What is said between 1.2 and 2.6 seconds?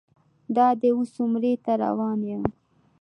عمرې ته روان یم.